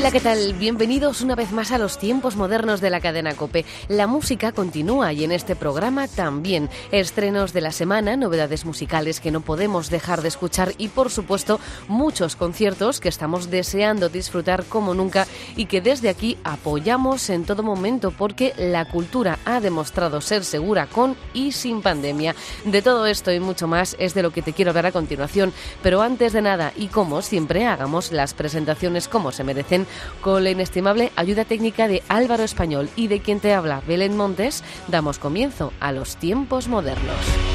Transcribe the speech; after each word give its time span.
Hola, 0.00 0.12
¿qué 0.12 0.20
tal? 0.20 0.54
Bienvenidos 0.54 1.20
una 1.20 1.34
vez 1.34 1.52
más 1.52 1.72
a 1.72 1.78
los 1.78 1.98
tiempos 1.98 2.34
modernos 2.34 2.80
de 2.80 2.88
la 2.88 3.02
cadena 3.02 3.34
Cope. 3.34 3.66
La 3.88 4.06
música 4.06 4.50
continúa 4.50 5.12
y 5.12 5.24
en 5.24 5.30
este 5.30 5.56
programa 5.56 6.08
también. 6.08 6.70
Estrenos 6.90 7.52
de 7.52 7.60
la 7.60 7.70
semana, 7.70 8.16
novedades 8.16 8.64
musicales 8.64 9.20
que 9.20 9.30
no 9.30 9.42
podemos 9.42 9.90
dejar 9.90 10.22
de 10.22 10.28
escuchar 10.28 10.72
y, 10.78 10.88
por 10.88 11.10
supuesto, 11.10 11.60
muchos 11.86 12.34
conciertos 12.34 12.98
que 12.98 13.10
estamos 13.10 13.50
deseando 13.50 14.08
disfrutar 14.08 14.64
como 14.64 14.94
nunca 14.94 15.26
y 15.54 15.66
que 15.66 15.82
desde 15.82 16.08
aquí 16.08 16.38
apoyamos 16.44 17.28
en 17.28 17.44
todo 17.44 17.62
momento 17.62 18.10
porque 18.10 18.54
la 18.56 18.86
cultura 18.86 19.38
ha 19.44 19.60
demostrado 19.60 20.22
ser 20.22 20.44
segura 20.44 20.86
con 20.86 21.14
y 21.34 21.52
sin 21.52 21.82
pandemia. 21.82 22.34
De 22.64 22.80
todo 22.80 23.04
esto 23.04 23.32
y 23.32 23.38
mucho 23.38 23.68
más 23.68 23.96
es 23.98 24.14
de 24.14 24.22
lo 24.22 24.30
que 24.30 24.40
te 24.40 24.54
quiero 24.54 24.70
hablar 24.70 24.86
a 24.86 24.92
continuación. 24.92 25.52
Pero 25.82 26.00
antes 26.00 26.32
de 26.32 26.40
nada, 26.40 26.72
y 26.74 26.86
como 26.86 27.20
siempre, 27.20 27.66
hagamos 27.66 28.12
las 28.12 28.32
presentaciones 28.32 29.06
como 29.06 29.30
se 29.30 29.44
merecen 29.44 29.86
con 30.20 30.44
la 30.44 30.50
inestimable 30.50 31.12
ayuda 31.16 31.44
técnica 31.44 31.88
de 31.88 32.02
Álvaro 32.08 32.42
Español 32.42 32.90
y 32.96 33.08
de 33.08 33.20
quien 33.20 33.40
te 33.40 33.54
habla 33.54 33.82
Belén 33.86 34.16
Montes, 34.16 34.64
damos 34.88 35.18
comienzo 35.18 35.72
a 35.80 35.92
los 35.92 36.16
tiempos 36.16 36.68
modernos. 36.68 37.49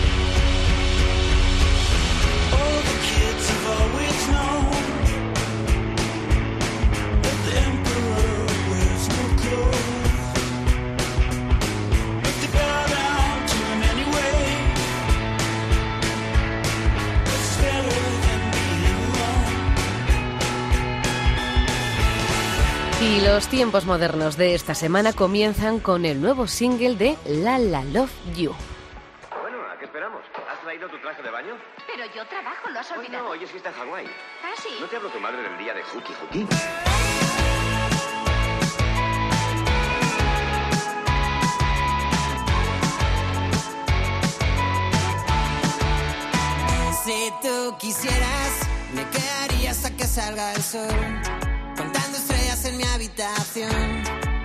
Tiempos 23.56 23.86
modernos 23.86 24.36
de 24.36 24.54
esta 24.54 24.76
semana 24.76 25.14
comienzan 25.14 25.80
con 25.80 26.04
el 26.04 26.20
nuevo 26.22 26.46
single 26.46 26.98
de 26.98 27.16
La 27.26 27.58
La 27.58 27.86
Love 27.86 28.12
You. 28.36 28.54
Bueno, 29.42 29.58
¿a 29.72 29.80
qué 29.80 29.86
esperamos? 29.86 30.20
¿Has 30.52 30.60
traído 30.60 30.90
tu 30.90 30.98
traje 31.00 31.24
de 31.24 31.30
baño? 31.32 31.56
Pero 31.88 32.04
yo 32.14 32.28
trabajo, 32.28 32.68
¿lo 32.70 32.80
has 32.82 32.92
Hoy 32.92 32.98
olvidado? 32.98 33.24
no, 33.24 33.30
hoy 33.30 33.44
es 33.46 33.50
fiesta 33.50 33.70
en 33.70 33.76
Hawái. 33.76 34.08
¿Ah, 34.44 34.52
sí? 34.62 34.76
¿No 34.82 34.88
te 34.88 34.98
habló 34.98 35.08
tu 35.08 35.22
madre 35.22 35.42
del 35.42 35.58
día 35.58 35.74
de 35.74 35.84
Hooky 35.84 36.14
Hooky? 36.14 36.48
Si 47.06 47.32
tú 47.42 47.78
quisieras, 47.78 48.52
me 48.94 49.08
quedaría 49.10 49.72
hasta 49.72 49.96
que 49.96 50.06
salga 50.06 50.54
el 50.54 50.62
sol. 50.64 51.35
Mi 52.78 52.84
habitación. 52.84 53.72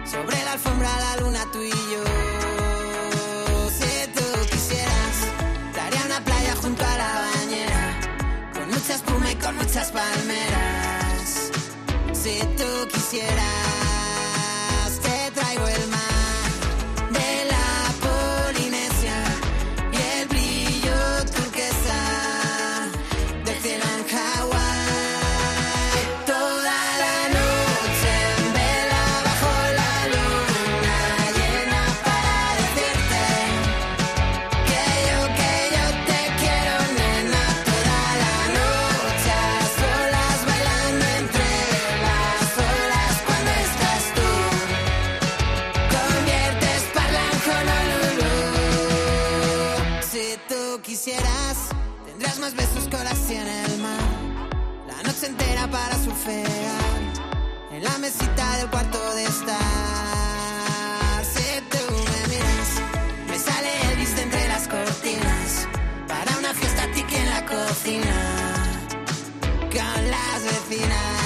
Sobre 0.04 0.36
la 0.44 0.52
alfombra 0.52 0.88
la 0.98 1.16
luna 1.22 1.44
tú 1.52 1.60
y 1.62 1.70
yo. 1.70 2.04
Si 3.78 4.06
tú 4.14 4.24
quisieras, 4.50 5.16
te 5.74 5.80
haría 5.80 6.02
una 6.06 6.24
playa 6.24 6.54
junto 6.62 6.84
a 6.84 6.96
la 6.96 7.12
bañera. 7.26 8.00
Con 8.54 8.68
mucha 8.68 8.94
espuma 8.94 9.32
y 9.32 9.34
con 9.36 9.56
muchas 9.56 9.90
palmeras. 9.90 11.50
Si 12.12 12.38
tú 12.56 12.88
quisieras, 12.92 13.69
entera 55.60 55.70
para 55.70 55.96
surfear 55.98 57.00
en 57.72 57.84
la 57.84 57.98
mesita 57.98 58.56
del 58.58 58.70
cuarto 58.70 59.14
de 59.14 59.24
estar. 59.24 59.58
Si 61.24 61.60
tú 61.70 61.78
me 61.92 62.28
miras, 62.28 62.80
me 63.28 63.38
sale 63.38 63.92
Elvis 63.92 64.16
de 64.16 64.22
entre 64.22 64.48
las 64.48 64.68
cortinas 64.68 65.68
para 66.08 66.38
una 66.38 66.54
fiesta 66.54 66.90
tiki 66.92 67.16
en 67.16 67.30
la 67.30 67.44
cocina 67.46 68.16
con 69.72 70.10
las 70.10 70.42
vecinas. 70.44 71.19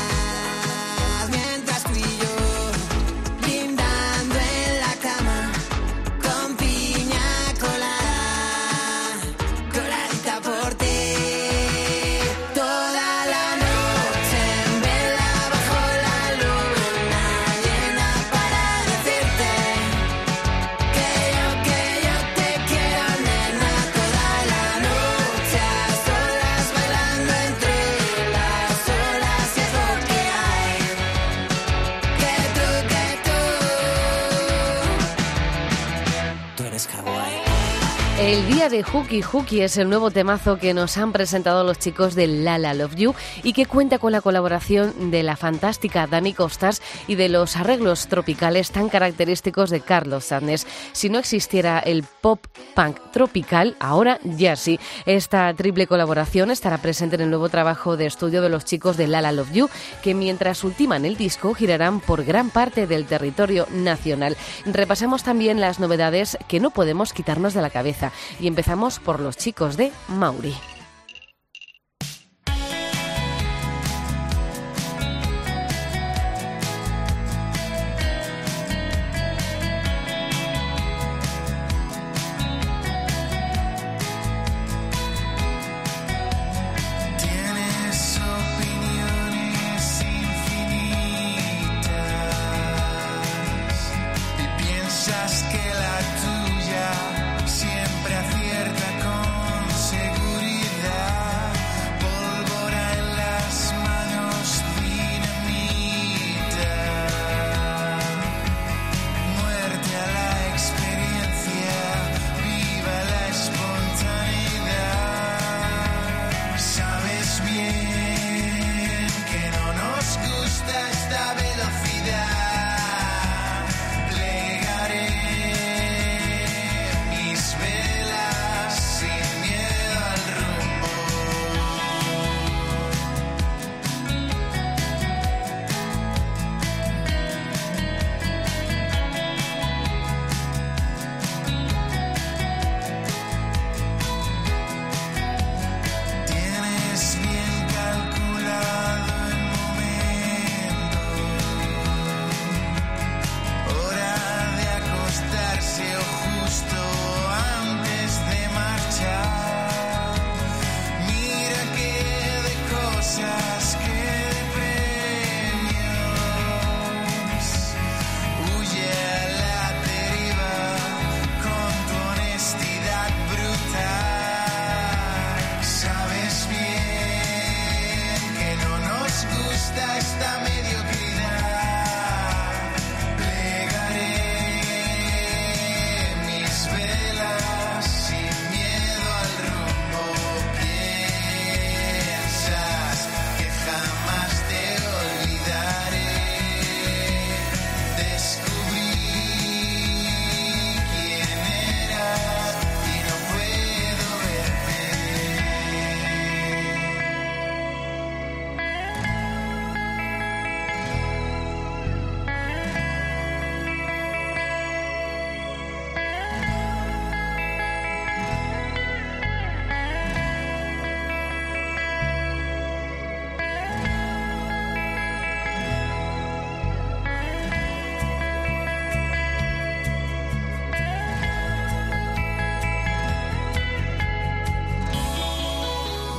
De 38.71 38.83
Hooky 38.83 39.21
Hooky 39.21 39.61
es 39.61 39.77
el 39.77 39.91
nuevo 39.91 40.11
temazo 40.11 40.57
que 40.59 40.73
nos 40.73 40.97
han 40.97 41.13
presentado 41.13 41.65
los 41.65 41.79
chicos 41.79 42.15
de 42.15 42.27
Lala 42.27 42.73
Love 42.73 42.95
You 42.95 43.15
y 43.43 43.53
que 43.53 43.67
cuenta 43.67 43.99
con 43.99 44.11
la 44.11 44.23
colaboración 44.23 45.11
de 45.11 45.23
la 45.23 45.37
fantástica 45.37 46.07
Dani 46.07 46.33
Costas 46.33 46.81
y 47.07 47.17
de 47.17 47.29
los 47.29 47.57
arreglos 47.57 48.07
tropicales 48.07 48.71
tan 48.71 48.89
característicos 48.89 49.69
de 49.69 49.83
Carlos 49.83 50.25
Sadness. 50.25 50.67
Si 50.93 51.11
no 51.11 51.19
existiera 51.19 51.79
el 51.79 52.05
pop 52.05 52.41
punk 52.75 52.97
tropical, 53.13 53.77
ahora 53.81 54.19
ya 54.25 54.57
sí. 54.57 54.81
Esta 55.05 55.53
triple 55.53 55.87
colaboración 55.87 56.51
estará 56.51 56.79
presente 56.79 57.17
en 57.17 57.23
el 57.23 57.31
nuevo 57.31 57.51
trabajo 57.51 57.99
de 57.99 58.07
estudio 58.07 58.41
de 58.41 58.49
los 58.49 58.65
chicos 58.65 58.97
de 58.97 59.09
Lala 59.09 59.33
Love 59.33 59.53
You, 59.53 59.71
que 60.03 60.15
mientras 60.15 60.65
ultiman 60.65 61.05
el 61.05 61.19
disco 61.19 61.53
girarán 61.53 62.01
por 62.01 62.25
gran 62.25 62.49
parte 62.49 62.87
del 62.87 63.05
territorio 63.05 63.69
nacional. 63.71 64.39
Repasamos 64.65 65.23
también 65.23 65.61
las 65.61 65.81
novedades 65.81 66.39
que 66.49 66.61
no 66.61 66.71
podemos 66.71 67.13
quitarnos 67.13 67.53
de 67.53 67.61
la 67.61 67.69
cabeza 67.69 68.11
y 68.41 68.54
empezamos 68.55 69.01
por 69.01 69.19
los 69.19 69.37
chicos 69.37 69.77
de 69.77 69.91
Mauri. 70.07 70.55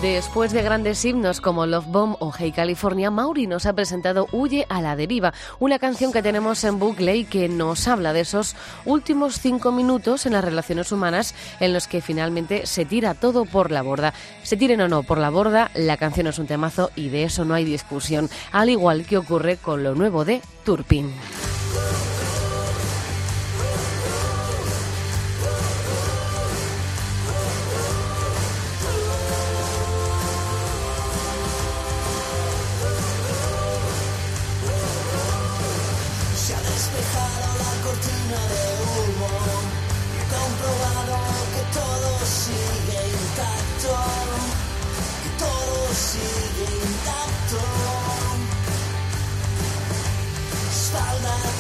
Después 0.06 0.54
de 0.54 0.62
grandes 0.62 1.04
himnos 1.04 1.42
como 1.42 1.66
Love 1.66 1.88
Bomb 1.88 2.16
o 2.19 2.31
Hey 2.31 2.52
California, 2.52 3.10
Mauri 3.10 3.48
nos 3.48 3.66
ha 3.66 3.74
presentado 3.74 4.28
Huye 4.31 4.68
a 4.69 4.80
la 4.80 4.96
deriva, 4.96 5.34
una 5.57 5.80
canción 5.80 6.13
que 6.13 6.22
tenemos 6.22 6.63
en 6.63 6.78
bucle 6.78 7.16
y 7.16 7.25
que 7.25 7.50
nos 7.50 7.88
habla 7.88 8.13
de 8.13 8.19
esos 8.19 8.56
últimos 8.86 9.40
cinco 9.40 9.72
minutos 9.72 10.28
en 10.28 10.34
las 10.34 10.46
relaciones 10.46 10.92
humanas 10.92 11.34
en 11.60 11.74
los 11.74 11.88
que 11.88 12.02
finalmente 12.02 12.68
se 12.68 12.86
tira 12.86 13.16
todo 13.16 13.46
por 13.46 13.72
la 13.72 13.81
borda. 13.81 14.13
Se 14.44 14.56
tiren 14.56 14.81
o 14.81 14.88
no 14.88 15.02
por 15.02 15.18
la 15.18 15.31
borda, 15.31 15.72
la 15.74 15.98
canción 15.98 16.28
es 16.28 16.38
un 16.38 16.46
temazo 16.46 16.92
y 16.96 17.10
de 17.10 17.24
eso 17.24 17.44
no 17.44 17.56
hay 17.56 17.66
discusión, 17.66 18.30
al 18.52 18.69
igual 18.69 19.07
que 19.07 19.18
ocurre 19.18 19.57
con 19.57 19.84
lo 19.84 19.96
nuevo 19.96 20.24
de 20.24 20.40
Turpin. 20.66 21.12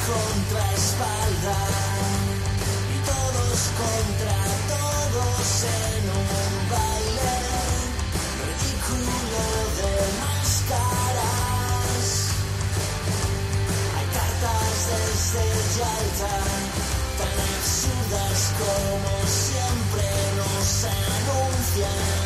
Contra 0.05 0.63
espalda 0.73 1.57
y 2.93 2.97
todos 3.09 3.57
contra 3.81 4.37
todos 4.69 5.47
en 5.65 6.03
un 6.21 6.29
baile 6.69 7.37
ridículo 8.45 9.45
de 9.77 9.91
máscaras. 10.21 12.07
Hay 13.95 14.07
cartas 14.17 14.75
desde 14.91 15.43
Yalta, 15.77 16.35
tan 17.19 17.37
absurdas 17.55 18.39
como 18.61 19.11
siempre 19.25 20.05
nos 20.37 20.69
anuncian 20.85 22.24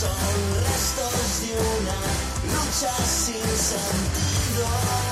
son 0.00 0.10
restos 0.64 1.40
de 1.40 1.52
una 1.54 1.98
lucha 2.52 2.92
sin 3.06 3.46
sentido. 3.56 5.03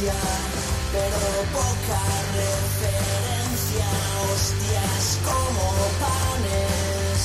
Pero 0.00 1.20
poca 1.52 2.00
referencia. 2.34 3.86
Hostias 4.32 5.18
como 5.24 5.66
panes 6.00 7.20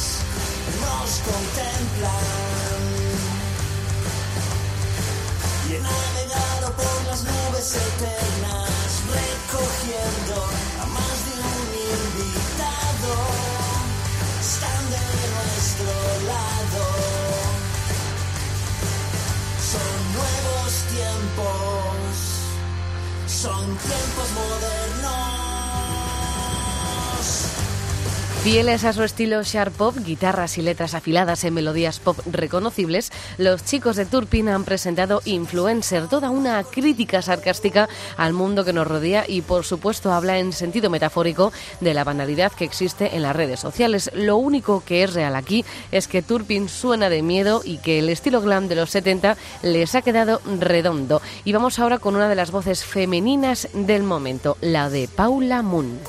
nos 0.83 1.09
contemplan. 1.29 2.83
Y 5.69 5.75
he 5.75 5.79
navegado 5.79 6.67
por 6.75 6.97
las 7.07 7.23
nubes 7.23 7.75
eternas, 7.75 8.91
recogiendo 9.15 10.35
a 10.81 10.85
más 10.87 11.17
de 11.27 11.33
un 11.55 11.69
invitado. 11.95 13.13
Están 14.41 14.83
de 14.95 15.07
nuestro 15.35 15.93
lado. 16.31 16.83
Son 19.71 19.93
nuevos 20.17 20.71
tiempos, 20.95 22.06
son 23.37 23.65
tiempos 23.77 24.31
modernos. 24.33 25.46
Fieles 28.49 28.85
a 28.85 28.93
su 28.93 29.03
estilo 29.03 29.43
sharp 29.43 29.75
pop, 29.75 29.97
guitarras 30.05 30.57
y 30.57 30.61
letras 30.61 30.93
afiladas 30.93 31.43
en 31.43 31.53
melodías 31.53 31.99
pop 31.99 32.17
reconocibles, 32.31 33.11
los 33.37 33.65
chicos 33.65 33.97
de 33.97 34.05
Turpin 34.05 34.47
han 34.47 34.63
presentado 34.63 35.21
Influencer, 35.25 36.07
toda 36.07 36.29
una 36.29 36.63
crítica 36.63 37.21
sarcástica 37.21 37.89
al 38.15 38.31
mundo 38.31 38.63
que 38.63 38.71
nos 38.71 38.87
rodea 38.87 39.25
y 39.27 39.41
por 39.41 39.65
supuesto 39.65 40.13
habla 40.13 40.39
en 40.39 40.53
sentido 40.53 40.89
metafórico 40.89 41.51
de 41.81 41.93
la 41.93 42.05
banalidad 42.05 42.53
que 42.53 42.63
existe 42.63 43.17
en 43.17 43.23
las 43.23 43.35
redes 43.35 43.59
sociales. 43.59 44.09
Lo 44.13 44.37
único 44.37 44.81
que 44.81 45.03
es 45.03 45.13
real 45.13 45.35
aquí 45.35 45.65
es 45.91 46.07
que 46.07 46.21
Turpin 46.21 46.69
suena 46.69 47.09
de 47.09 47.23
miedo 47.23 47.63
y 47.65 47.79
que 47.79 47.99
el 47.99 48.07
estilo 48.07 48.39
glam 48.39 48.69
de 48.69 48.75
los 48.75 48.91
70 48.91 49.35
les 49.61 49.93
ha 49.93 50.01
quedado 50.01 50.39
redondo. 50.57 51.21
Y 51.43 51.51
vamos 51.51 51.79
ahora 51.79 51.99
con 51.99 52.15
una 52.15 52.29
de 52.29 52.35
las 52.35 52.51
voces 52.51 52.85
femeninas 52.85 53.67
del 53.73 54.03
momento, 54.03 54.55
la 54.61 54.89
de 54.89 55.09
Paula 55.09 55.61
Moon. 55.63 55.99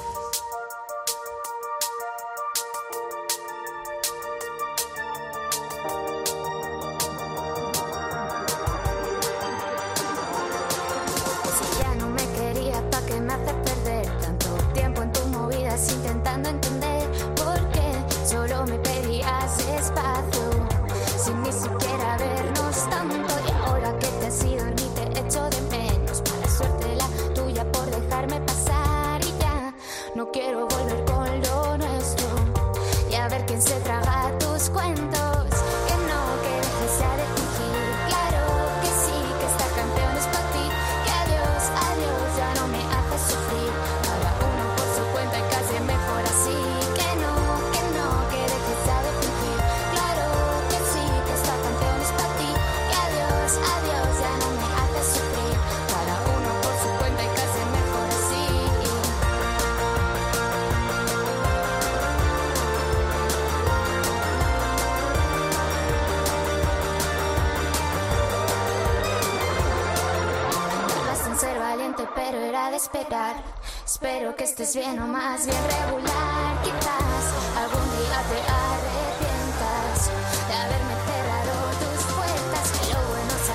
Espero 73.87 74.35
que 74.35 74.43
estés 74.43 74.75
bien 74.75 74.99
o 74.99 75.07
más 75.07 75.47
bien 75.47 75.57
regular. 75.63 76.63
Quizás 76.65 77.25
algún 77.57 77.91
día 77.97 78.23
te 78.29 78.41
arrepientas 78.41 78.88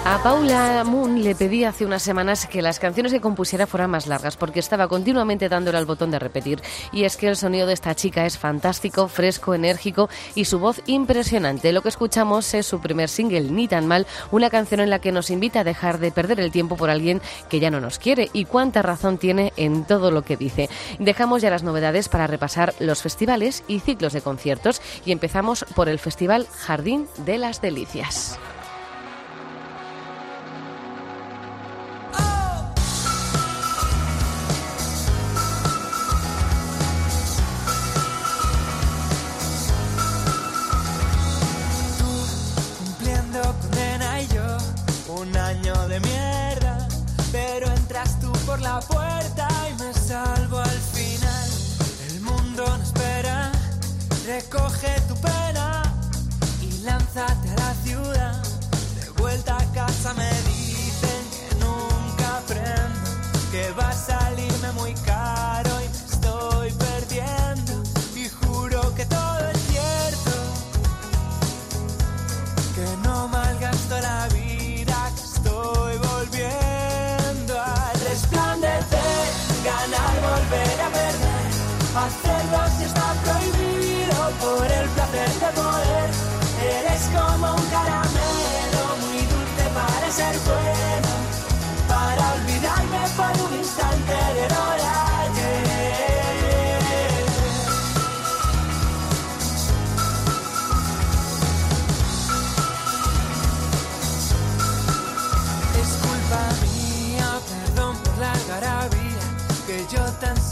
A 0.06 0.22
Paula 0.22 0.84
Moon 0.84 1.24
le 1.24 1.34
pedí 1.34 1.64
hace 1.64 1.86
unas 1.86 2.04
semanas 2.04 2.46
que 2.46 2.62
las 2.62 2.78
canciones 2.78 3.14
que 3.14 3.22
compusiera 3.22 3.68
fueran 3.68 3.92
más 3.92 4.06
largas 4.06 4.36
porque 4.36 4.60
estaba 4.60 4.90
continuamente 4.90 5.48
dándole 5.48 5.78
al 5.78 5.86
botón 5.86 6.12
de 6.12 6.20
repetir. 6.20 6.62
Y 6.92 7.06
es 7.06 7.16
que 7.16 7.30
el 7.30 7.38
sonido 7.38 7.68
de 7.68 7.74
esta 7.74 7.96
chica 7.96 8.26
es 8.26 8.38
fantástico, 8.38 9.08
fresco, 9.08 9.54
enérgico 9.54 10.10
y 10.36 10.44
su 10.44 10.60
voz 10.60 10.82
impresionante. 10.88 11.72
Lo 11.72 11.82
que 11.82 11.88
escuchamos 11.88 12.54
es 12.54 12.66
su 12.66 12.82
primer 12.82 13.08
single, 13.08 13.50
Ni 13.50 13.70
tan 13.70 13.88
mal, 13.88 14.06
una 14.30 14.50
canción 14.50 14.82
en 14.82 14.90
la 14.90 15.00
que 15.00 15.14
nos 15.14 15.30
invita 15.30 15.62
a 15.62 15.64
dejar 15.64 16.00
de 16.00 16.12
perder 16.12 16.42
el 16.42 16.52
tiempo 16.52 16.76
por 16.76 16.90
alguien 16.90 17.22
que 17.48 17.62
ya 17.62 17.72
no 17.72 17.80
nos 17.80 17.98
quiere 17.98 18.30
y 18.34 18.44
cuánta 18.44 18.82
razón 18.82 19.18
tiene 19.18 19.54
en 19.56 19.86
todo 19.86 20.12
lo 20.12 20.24
que 20.24 20.36
dice. 20.36 20.70
Dejamos 21.00 21.42
ya 21.42 21.50
las 21.50 21.64
novedades 21.64 22.10
para 22.10 22.28
repasar 22.28 22.74
los 22.80 23.02
festivales 23.02 23.64
y 23.70 23.80
ciclos 23.80 24.12
de 24.12 24.22
conciertos 24.22 24.82
y 25.06 25.14
empezamos 25.14 25.66
por 25.76 25.88
el 25.88 25.98
Festival 25.98 26.46
Jardín 26.52 27.08
de 27.26 27.38
las 27.38 27.62
Delicias. 27.62 28.38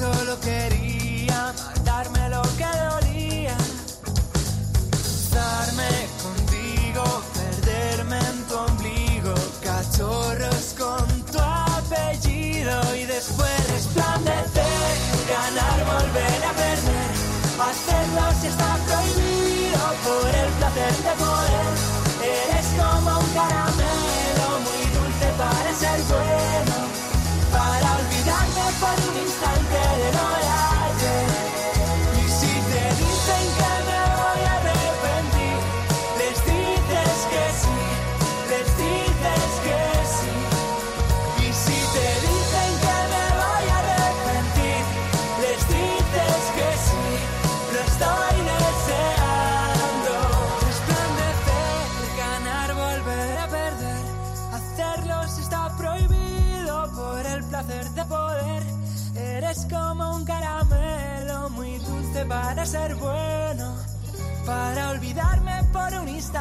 Solo 0.01 0.39
quería 0.39 1.53
mandarme 1.75 2.24
lo 2.29 2.41
que 2.60 2.72
dolía. 2.89 3.58
Darme 5.38 5.91
contigo, 6.25 7.03
perderme 7.39 8.17
en 8.31 8.38
tu 8.48 8.55
ombligo, 8.70 9.36
cachorros 9.67 10.65
con 10.81 11.05
tu 11.31 11.39
apellido 11.39 12.75
y 13.01 13.03
después 13.15 13.58
resplandecer, 13.75 14.96
ganar, 15.36 15.77
volver 15.93 16.39
a 16.50 16.53
perder, 16.62 17.12
hacerlo 17.70 18.24
si 18.39 18.48
está 18.53 18.72
prohibido 18.88 19.84
por 20.05 20.29
el 20.43 20.50
placer 20.58 20.93
de 21.08 21.13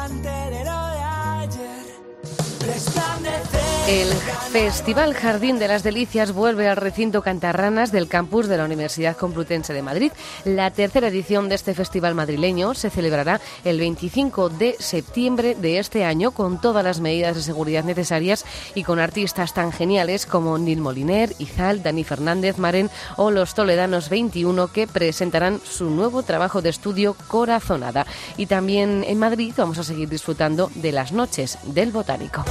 instante 0.03 0.49
de 0.49 0.63
lo 0.65 0.90
El 3.91 4.07
Festival 4.53 5.13
Jardín 5.13 5.59
de 5.59 5.67
las 5.67 5.83
Delicias 5.83 6.31
vuelve 6.31 6.69
al 6.69 6.77
recinto 6.77 7.21
Cantarranas 7.21 7.91
del 7.91 8.07
campus 8.07 8.47
de 8.47 8.55
la 8.55 8.63
Universidad 8.63 9.17
Complutense 9.17 9.73
de 9.73 9.81
Madrid. 9.81 10.13
La 10.45 10.71
tercera 10.71 11.09
edición 11.09 11.49
de 11.49 11.55
este 11.55 11.73
festival 11.73 12.15
madrileño 12.15 12.73
se 12.73 12.89
celebrará 12.89 13.41
el 13.65 13.79
25 13.79 14.47
de 14.47 14.77
septiembre 14.79 15.55
de 15.55 15.77
este 15.77 16.05
año 16.05 16.31
con 16.31 16.61
todas 16.61 16.85
las 16.85 17.01
medidas 17.01 17.35
de 17.35 17.41
seguridad 17.41 17.83
necesarias 17.83 18.45
y 18.75 18.83
con 18.83 19.01
artistas 19.01 19.53
tan 19.53 19.73
geniales 19.73 20.25
como 20.25 20.57
Nil 20.57 20.79
Moliner, 20.79 21.35
Izal, 21.37 21.83
Dani 21.83 22.05
Fernández, 22.05 22.59
Maren 22.59 22.89
o 23.17 23.29
los 23.29 23.53
Toledanos 23.55 24.07
21 24.07 24.69
que 24.69 24.87
presentarán 24.87 25.59
su 25.69 25.89
nuevo 25.89 26.23
trabajo 26.23 26.61
de 26.61 26.69
estudio 26.69 27.17
Corazonada. 27.27 28.07
Y 28.37 28.45
también 28.45 29.03
en 29.05 29.19
Madrid 29.19 29.53
vamos 29.57 29.79
a 29.79 29.83
seguir 29.83 30.07
disfrutando 30.07 30.71
de 30.75 30.93
las 30.93 31.11
noches 31.11 31.57
del 31.65 31.91
botánico. 31.91 32.45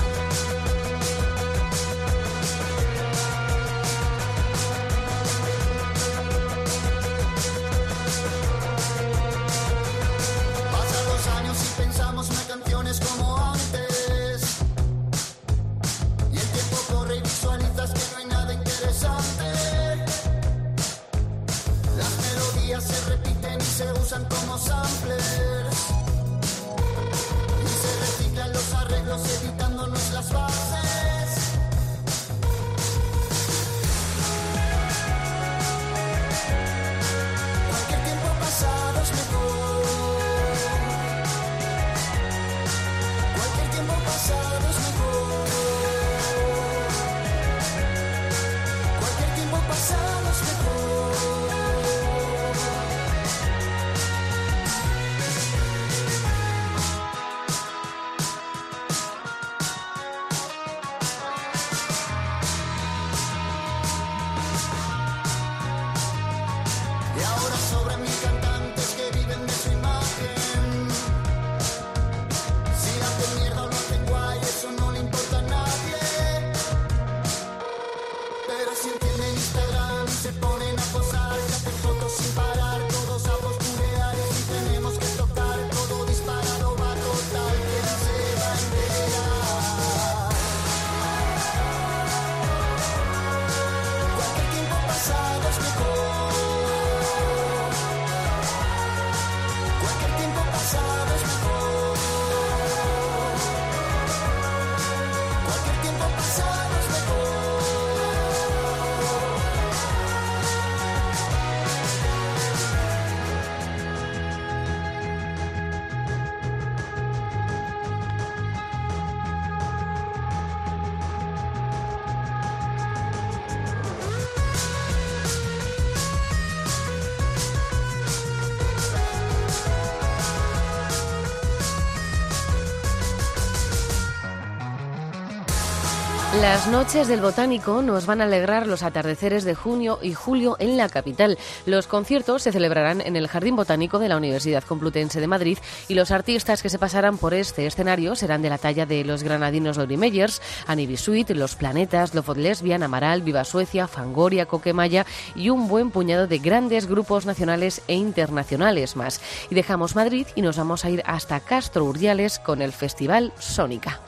Las 136.40 136.68
noches 136.68 137.07
del 137.07 137.20
Botánico 137.20 137.83
nos 137.83 138.07
van 138.07 138.22
a 138.22 138.24
alegrar 138.24 138.66
los 138.66 138.83
atardeceres 138.83 139.44
de 139.44 139.55
junio 139.55 139.98
y 140.00 140.14
julio 140.14 140.57
en 140.59 140.79
la 140.79 140.88
capital. 140.88 141.37
Los 141.66 141.87
conciertos 141.87 142.42
se 142.42 142.50
celebrarán 142.50 143.03
en 143.03 143.14
el 143.14 143.29
Jardín 143.29 143.57
Botánico 143.57 143.98
de 143.98 144.09
la 144.09 144.16
Universidad 144.16 144.64
Complutense 144.64 145.20
de 145.20 145.26
Madrid 145.26 145.59
y 145.87 145.94
los 145.94 146.11
artistas 146.11 146.62
que 146.62 146.70
se 146.70 146.79
pasarán 146.79 147.18
por 147.18 147.35
este 147.35 147.66
escenario 147.66 148.14
serán 148.14 148.40
de 148.40 148.48
la 148.48 148.57
talla 148.57 148.87
de 148.87 149.05
los 149.05 149.22
granadinos 149.22 149.76
Lori 149.76 149.98
Meyers, 149.98 150.40
Annie 150.66 150.87
Bisuit, 150.87 151.29
Los 151.33 151.57
Planetas, 151.57 152.14
Lofod 152.14 152.38
Lesbian, 152.38 152.83
Amaral, 152.83 153.20
Viva 153.20 153.44
Suecia, 153.44 153.87
Fangoria, 153.87 154.46
Coquemaya 154.46 155.05
y 155.35 155.50
un 155.50 155.68
buen 155.68 155.90
puñado 155.90 156.26
de 156.26 156.38
grandes 156.38 156.87
grupos 156.87 157.26
nacionales 157.26 157.83
e 157.87 157.96
internacionales 157.96 158.96
más. 158.96 159.20
Y 159.50 159.55
dejamos 159.55 159.94
Madrid 159.94 160.26
y 160.35 160.40
nos 160.40 160.57
vamos 160.57 160.87
a 160.87 160.90
ir 160.90 161.03
hasta 161.05 161.40
Castro 161.40 161.85
Urdiales 161.85 162.38
con 162.38 162.62
el 162.62 162.72
Festival 162.72 163.35
Sónica. 163.38 164.00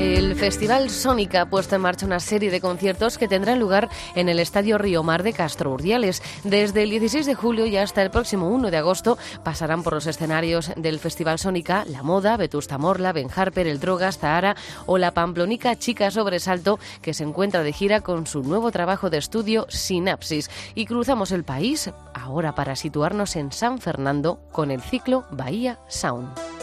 El 0.00 0.34
Festival 0.34 0.88
Sónica 0.88 1.42
ha 1.42 1.50
puesto 1.50 1.76
en 1.76 1.82
marcha 1.82 2.06
una 2.06 2.20
serie 2.20 2.50
de 2.50 2.62
conciertos 2.62 3.18
que 3.18 3.28
tendrán 3.28 3.60
lugar 3.60 3.90
en 4.14 4.30
el 4.30 4.38
Estadio 4.38 4.78
Río 4.78 5.02
Mar 5.02 5.22
de 5.22 5.34
Castro 5.34 5.72
Urdiales. 5.72 6.22
Desde 6.42 6.84
el 6.84 6.88
16 6.88 7.26
de 7.26 7.34
julio 7.34 7.66
y 7.66 7.76
hasta 7.76 8.00
el 8.00 8.10
próximo 8.10 8.48
1 8.48 8.70
de 8.70 8.78
agosto 8.78 9.18
pasarán 9.44 9.82
por 9.82 9.92
los 9.92 10.06
escenarios 10.06 10.72
del 10.74 11.00
Festival 11.00 11.38
Sónica 11.38 11.84
La 11.86 12.02
Moda, 12.02 12.38
Vetusta 12.38 12.78
Morla, 12.78 13.12
Ben 13.12 13.28
Harper, 13.34 13.66
El 13.66 13.78
Drogas, 13.78 14.16
Zahara 14.16 14.56
o 14.86 14.96
la 14.96 15.12
pamplonica 15.12 15.76
Chica 15.76 16.10
Sobresalto 16.10 16.78
que 17.02 17.12
se 17.12 17.24
encuentra 17.24 17.62
de 17.62 17.74
gira 17.74 18.00
con 18.00 18.26
su 18.26 18.42
nuevo 18.42 18.70
trabajo 18.70 19.10
de 19.10 19.18
estudio 19.18 19.66
Sinapsis. 19.68 20.48
Y 20.74 20.86
cruzamos 20.86 21.30
el 21.30 21.44
país 21.44 21.90
ahora 22.14 22.54
para 22.54 22.74
situarnos 22.74 23.36
en 23.36 23.52
San 23.52 23.78
Fernando 23.78 24.40
con 24.50 24.70
el 24.70 24.80
ciclo 24.80 25.26
Bahía 25.30 25.78
Sound. 25.88 26.59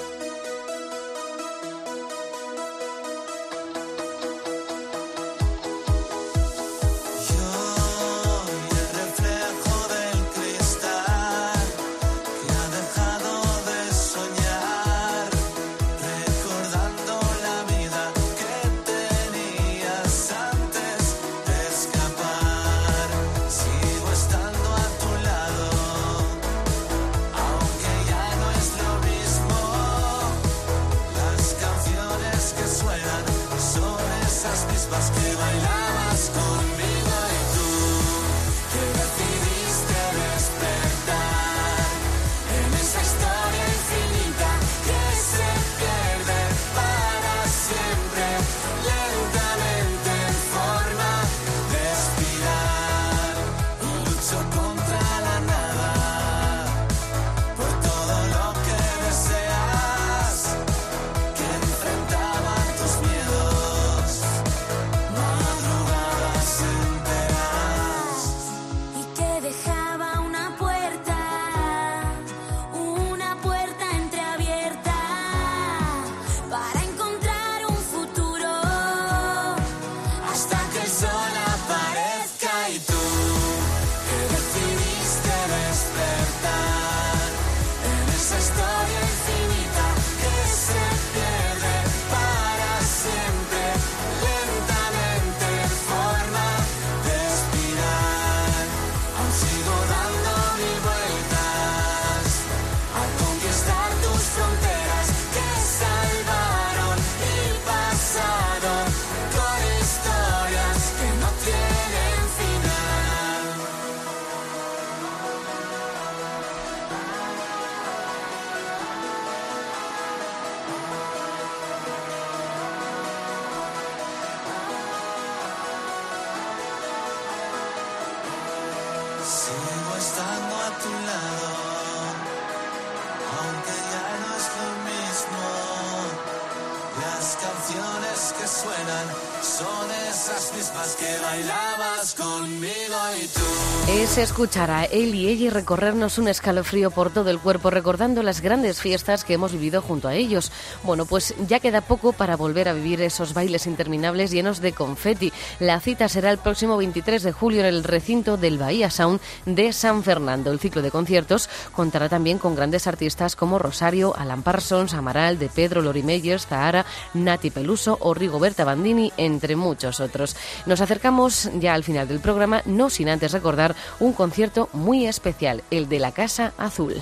Es 144.17 144.31
escuchar 144.31 144.71
a 144.71 144.85
él 144.85 145.13
y 145.13 145.27
ella 145.27 145.51
recorrernos 145.51 146.17
un 146.17 146.27
escalofrío 146.27 146.89
por 146.89 147.11
todo 147.11 147.29
el 147.29 147.37
cuerpo 147.37 147.69
recordando 147.69 148.23
las 148.23 148.41
grandes 148.41 148.81
fiestas 148.81 149.23
que 149.23 149.33
hemos 149.33 149.51
vivido 149.51 149.79
junto 149.81 150.07
a 150.07 150.15
ellos. 150.15 150.51
Bueno, 150.83 151.05
pues 151.05 151.35
ya 151.47 151.59
queda 151.59 151.81
poco 151.81 152.13
para 152.13 152.35
volver 152.35 152.67
a 152.67 152.73
vivir 152.73 152.99
esos 153.01 153.35
bailes 153.35 153.67
interminables 153.67 154.31
llenos 154.31 154.59
de 154.59 154.73
confeti. 154.73 155.31
La 155.59 155.79
cita 155.79 156.09
será 156.09 156.31
el 156.31 156.39
próximo 156.39 156.77
23 156.77 157.21
de 157.21 157.31
julio 157.31 157.59
en 157.59 157.67
el 157.67 157.83
recinto 157.83 158.37
del 158.37 158.57
Bahía 158.57 158.89
Sound 158.89 159.21
de 159.45 159.71
San 159.71 160.03
Fernando. 160.03 160.51
El 160.51 160.59
ciclo 160.59 160.81
de 160.81 160.91
conciertos 160.91 161.47
contará 161.71 162.09
también 162.09 162.39
con 162.39 162.55
grandes 162.55 162.87
artistas 162.87 163.35
como 163.35 163.59
Rosario, 163.59 164.15
Alan 164.17 164.41
Parsons, 164.41 164.95
Amaral, 164.95 165.37
De 165.37 165.49
Pedro, 165.49 165.81
Lori 165.83 166.01
Meyers, 166.01 166.47
Zahara, 166.47 166.85
Nati 167.13 167.51
Peluso 167.51 167.97
o 168.01 168.15
Rigoberta 168.15 168.65
Bandini, 168.65 169.13
entre 169.17 169.55
muchos 169.55 169.99
otros. 169.99 170.35
Nos 170.65 170.81
acercamos 170.81 171.49
ya 171.59 171.75
al 171.75 171.83
final 171.83 172.07
del 172.07 172.19
programa, 172.19 172.63
no 172.65 172.89
sin 172.89 173.09
antes 173.09 173.31
recordar 173.31 173.75
un 173.99 174.06
concierto 174.13 174.69
muy 174.73 175.05
especial, 175.07 175.63
el 175.71 175.89
de 175.89 175.99
la 175.99 176.11
Casa 176.11 176.53
Azul. 176.57 176.95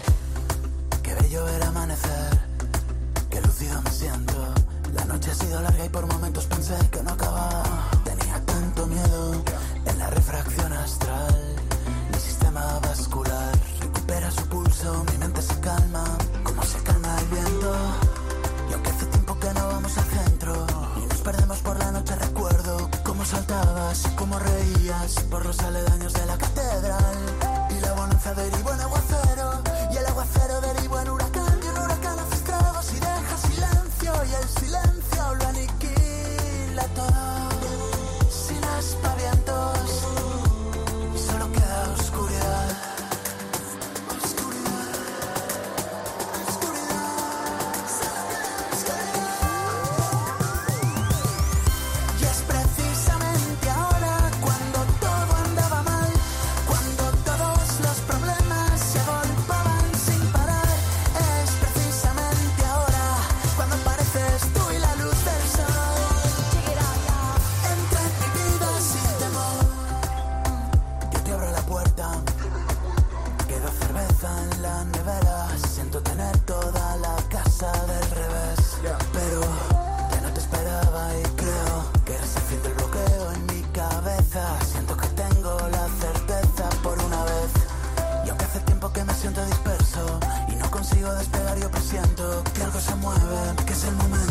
Cómo 24.15 24.39
reías 24.39 25.15
por 25.29 25.45
los 25.45 25.59
aledaños 25.59 26.13
de 26.13 26.25
la 26.25 26.37
catedral. 26.37 27.15
Y 27.69 27.79
la 27.79 27.93
bonanza 27.93 28.33
derivó 28.33 28.64
algo 92.75 92.81
se 92.81 92.95
mueve, 92.95 93.55
que 93.65 93.73
es 93.73 93.83
el 93.85 93.95
momento, 93.95 94.24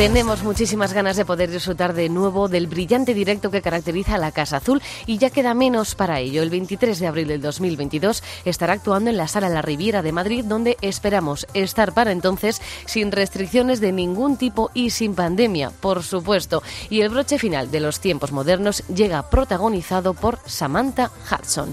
Tenemos 0.00 0.42
muchísimas 0.44 0.94
ganas 0.94 1.18
de 1.18 1.26
poder 1.26 1.50
disfrutar 1.50 1.92
de 1.92 2.08
nuevo 2.08 2.48
del 2.48 2.68
brillante 2.68 3.12
directo 3.12 3.50
que 3.50 3.60
caracteriza 3.60 4.14
a 4.14 4.18
la 4.18 4.32
Casa 4.32 4.56
Azul 4.56 4.80
y 5.04 5.18
ya 5.18 5.28
queda 5.28 5.52
menos 5.52 5.94
para 5.94 6.20
ello. 6.20 6.42
El 6.42 6.48
23 6.48 6.98
de 6.98 7.06
abril 7.06 7.28
del 7.28 7.42
2022 7.42 8.22
estará 8.46 8.72
actuando 8.72 9.10
en 9.10 9.18
la 9.18 9.28
Sala 9.28 9.50
La 9.50 9.60
Riviera 9.60 10.00
de 10.00 10.12
Madrid, 10.12 10.46
donde 10.46 10.78
esperamos 10.80 11.46
estar 11.52 11.92
para 11.92 12.12
entonces 12.12 12.62
sin 12.86 13.12
restricciones 13.12 13.82
de 13.82 13.92
ningún 13.92 14.38
tipo 14.38 14.70
y 14.72 14.88
sin 14.88 15.14
pandemia, 15.14 15.68
por 15.68 16.02
supuesto. 16.02 16.62
Y 16.88 17.02
el 17.02 17.10
broche 17.10 17.38
final 17.38 17.70
de 17.70 17.80
los 17.80 18.00
tiempos 18.00 18.32
modernos 18.32 18.82
llega 18.88 19.28
protagonizado 19.28 20.14
por 20.14 20.38
Samantha 20.46 21.10
Hudson. 21.30 21.72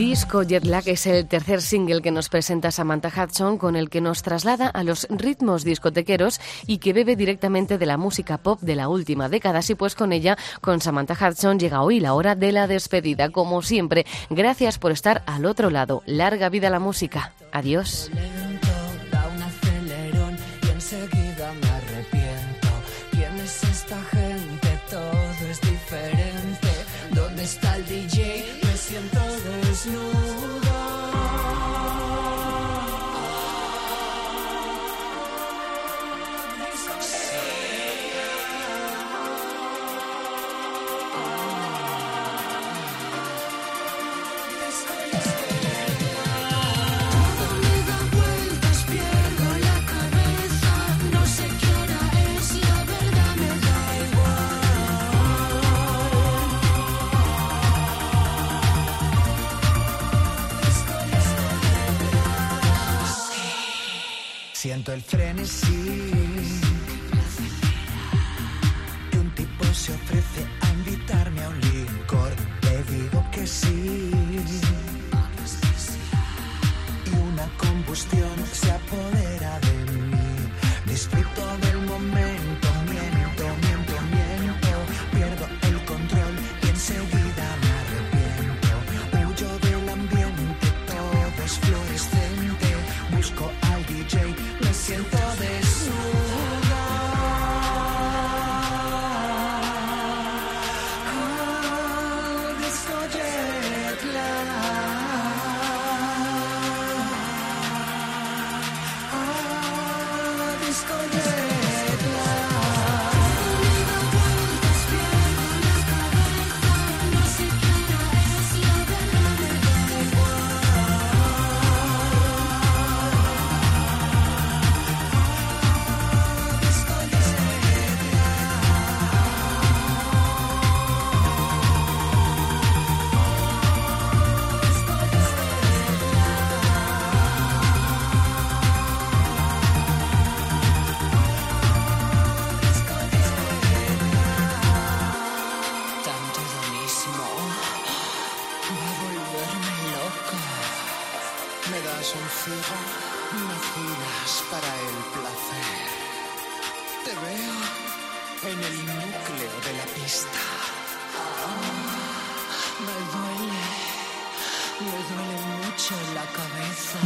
Disco 0.00 0.42
Jet 0.42 0.64
Lag 0.64 0.88
es 0.88 1.06
el 1.06 1.28
tercer 1.28 1.60
single 1.60 2.00
que 2.00 2.10
nos 2.10 2.30
presenta 2.30 2.70
Samantha 2.70 3.12
Hudson, 3.14 3.58
con 3.58 3.76
el 3.76 3.90
que 3.90 4.00
nos 4.00 4.22
traslada 4.22 4.66
a 4.66 4.82
los 4.82 5.06
ritmos 5.10 5.62
discotequeros 5.62 6.40
y 6.66 6.78
que 6.78 6.94
bebe 6.94 7.16
directamente 7.16 7.76
de 7.76 7.84
la 7.84 7.98
música 7.98 8.38
pop 8.38 8.58
de 8.62 8.76
la 8.76 8.88
última 8.88 9.28
década. 9.28 9.58
Así 9.58 9.74
pues, 9.74 9.94
con 9.94 10.14
ella, 10.14 10.38
con 10.62 10.80
Samantha 10.80 11.14
Hudson, 11.20 11.58
llega 11.58 11.82
hoy 11.82 12.00
la 12.00 12.14
hora 12.14 12.34
de 12.34 12.50
la 12.50 12.66
despedida. 12.66 13.28
Como 13.28 13.60
siempre, 13.60 14.06
gracias 14.30 14.78
por 14.78 14.90
estar 14.90 15.22
al 15.26 15.44
otro 15.44 15.68
lado. 15.68 16.02
Larga 16.06 16.48
vida 16.48 16.70
la 16.70 16.80
música. 16.80 17.34
Adiós. 17.52 18.10
No 29.86 30.19
Siento 64.60 64.92
el 64.92 65.00
frenesí. 65.00 66.60
Que 69.10 69.18
un 69.18 69.34
tipo 69.34 69.64
se 69.64 69.94
ofrece 69.94 70.49